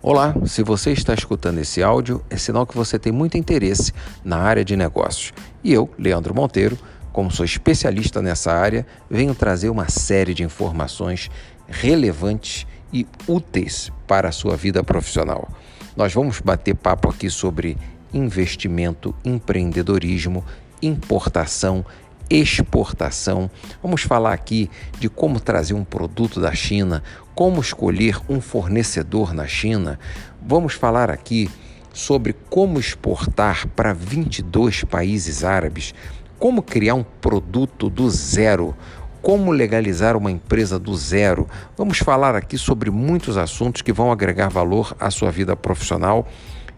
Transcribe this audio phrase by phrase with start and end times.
[0.00, 3.92] Olá, se você está escutando esse áudio, é sinal que você tem muito interesse
[4.24, 5.32] na área de negócios.
[5.62, 6.78] E eu, Leandro Monteiro,
[7.12, 11.28] como sou especialista nessa área, venho trazer uma série de informações
[11.66, 15.48] relevantes e úteis para a sua vida profissional.
[15.96, 17.76] Nós vamos bater papo aqui sobre
[18.14, 20.44] investimento, empreendedorismo,
[20.80, 21.84] importação,
[22.30, 23.50] exportação.
[23.82, 27.02] Vamos falar aqui de como trazer um produto da China,
[27.34, 29.98] como escolher um fornecedor na China.
[30.40, 31.50] Vamos falar aqui
[31.92, 35.94] sobre como exportar para 22 países árabes,
[36.38, 38.74] como criar um produto do zero,
[39.20, 41.48] como legalizar uma empresa do zero.
[41.76, 46.26] Vamos falar aqui sobre muitos assuntos que vão agregar valor à sua vida profissional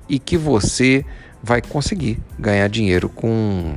[0.08, 1.04] e que você
[1.42, 3.76] vai conseguir ganhar dinheiro com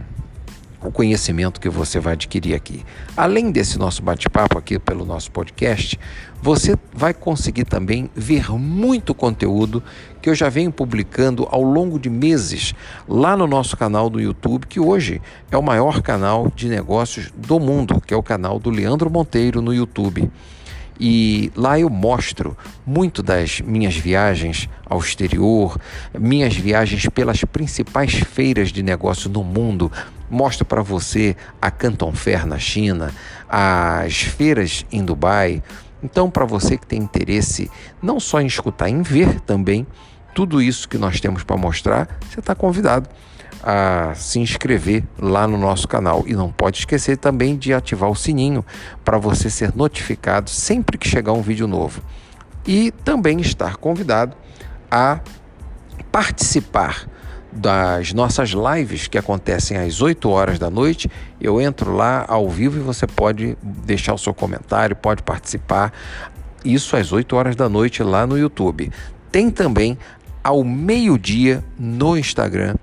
[0.83, 2.83] o conhecimento que você vai adquirir aqui.
[3.15, 5.99] Além desse nosso bate-papo aqui pelo nosso podcast,
[6.41, 9.81] você vai conseguir também ver muito conteúdo
[10.21, 12.73] que eu já venho publicando ao longo de meses
[13.07, 17.59] lá no nosso canal do YouTube, que hoje é o maior canal de negócios do
[17.59, 20.29] mundo, que é o canal do Leandro Monteiro no YouTube.
[20.99, 22.55] E lá eu mostro
[22.85, 25.79] muito das minhas viagens ao exterior,
[26.17, 29.91] minhas viagens pelas principais feiras de negócio no mundo.
[30.29, 33.11] Mostro para você a Canton Fair na China,
[33.49, 35.61] as feiras em Dubai.
[36.01, 37.71] Então, para você que tem interesse
[38.01, 39.87] não só em escutar, em ver também
[40.33, 43.07] tudo isso que nós temos para mostrar, você está convidado
[43.63, 46.25] a se inscrever lá no nosso canal.
[46.27, 48.63] E não pode esquecer também de ativar o sininho
[49.03, 52.01] para você ser notificado sempre que chegar um vídeo novo.
[52.67, 54.35] E também estar convidado
[54.91, 55.19] a
[56.11, 57.07] participar
[57.51, 61.09] das nossas lives que acontecem às 8 horas da noite.
[61.39, 65.93] Eu entro lá ao vivo e você pode deixar o seu comentário, pode participar.
[66.65, 68.91] Isso às 8 horas da noite lá no YouTube.
[69.31, 69.97] Tem também
[70.43, 72.75] ao meio-dia no Instagram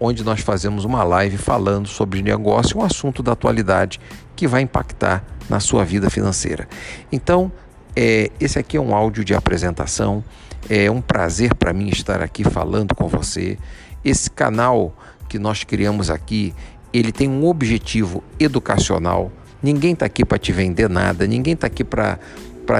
[0.00, 4.00] onde nós fazemos uma live falando sobre negócio, um assunto da atualidade
[4.34, 6.66] que vai impactar na sua vida financeira.
[7.12, 7.52] Então,
[7.94, 10.24] é, esse aqui é um áudio de apresentação.
[10.68, 13.58] É um prazer para mim estar aqui falando com você.
[14.04, 14.94] Esse canal
[15.28, 16.54] que nós criamos aqui,
[16.92, 19.30] ele tem um objetivo educacional.
[19.62, 22.18] Ninguém está aqui para te vender nada, ninguém está aqui para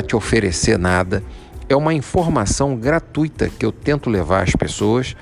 [0.06, 1.22] te oferecer nada.
[1.68, 5.14] É uma informação gratuita que eu tento levar às pessoas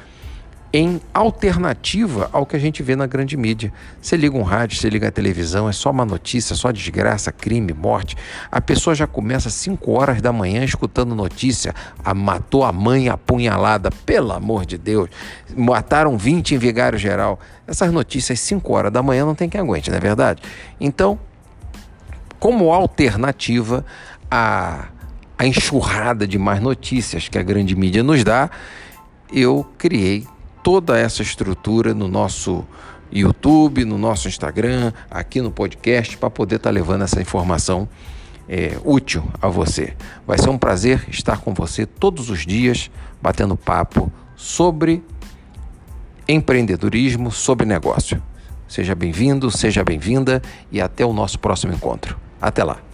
[0.72, 3.72] em alternativa ao que a gente vê na grande mídia.
[4.00, 7.72] Você liga um rádio, você liga a televisão, é só uma notícia, só desgraça, crime,
[7.72, 8.16] morte.
[8.50, 11.74] A pessoa já começa às 5 horas da manhã escutando notícia.
[12.04, 15.08] A matou a mãe apunhalada, pelo amor de Deus.
[15.56, 17.40] Mataram 20 em Vigário Geral.
[17.66, 20.42] Essas notícias às 5 horas da manhã não tem quem aguente, não é verdade?
[20.78, 21.18] Então,
[22.38, 23.84] como alternativa
[24.30, 24.88] à,
[25.38, 28.50] à enxurrada de mais notícias que a grande mídia nos dá,
[29.32, 30.26] eu criei
[30.62, 32.64] toda essa estrutura no nosso
[33.12, 37.88] YouTube, no nosso Instagram, aqui no podcast, para poder estar tá levando essa informação
[38.48, 39.94] é, útil a você.
[40.26, 45.02] Vai ser um prazer estar com você todos os dias, batendo papo sobre
[46.26, 48.22] empreendedorismo, sobre negócio.
[48.66, 52.18] Seja bem-vindo, seja bem-vinda e até o nosso próximo encontro.
[52.40, 52.87] Até lá!